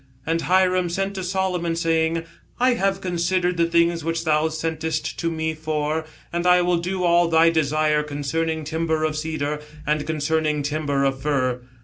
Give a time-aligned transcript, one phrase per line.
[0.25, 2.23] And Hiram sent to Solomon, saying,
[2.59, 7.03] I have considered the things which thou sentest to me for: and I will cL
[7.03, 11.61] all thy desire concerning timber of cedar, and concerning timber of fir.